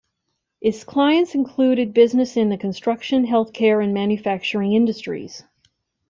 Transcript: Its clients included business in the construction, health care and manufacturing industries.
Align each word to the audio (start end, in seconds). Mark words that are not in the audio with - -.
Its 0.61 0.83
clients 0.83 1.35
included 1.35 1.93
business 1.93 2.35
in 2.35 2.49
the 2.49 2.57
construction, 2.57 3.23
health 3.25 3.53
care 3.53 3.81
and 3.81 3.93
manufacturing 3.93 4.73
industries. 4.73 5.43